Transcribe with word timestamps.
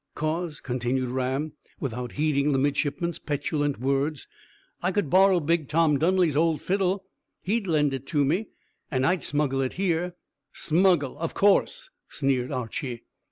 "'Cause," 0.15 0.59
continued 0.61 1.11
Ram, 1.11 1.53
without 1.79 2.13
heeding 2.13 2.53
the 2.53 2.57
midshipman's 2.57 3.19
petulant 3.19 3.79
words, 3.79 4.27
"I 4.81 4.91
could 4.91 5.11
borrow 5.11 5.39
big 5.39 5.67
Tom 5.67 5.99
Dunley's 5.99 6.35
old 6.35 6.59
fiddle. 6.59 7.05
He'd 7.43 7.67
lend 7.67 7.93
it 7.93 8.07
to 8.07 8.25
me, 8.25 8.47
and 8.89 9.05
I'd 9.05 9.21
smuggle 9.23 9.61
it 9.61 9.73
here." 9.73 10.15
"Smuggle, 10.53 11.19
of 11.19 11.35
course," 11.35 11.91
sneered 12.09 12.51
Archy. 12.51 13.03